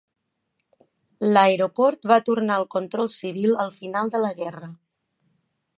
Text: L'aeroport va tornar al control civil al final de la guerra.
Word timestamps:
L'aeroport 1.33 2.09
va 2.13 2.17
tornar 2.31 2.57
al 2.61 2.67
control 2.77 3.11
civil 3.19 3.55
al 3.67 3.71
final 3.83 4.13
de 4.17 4.25
la 4.27 4.35
guerra. 4.43 4.71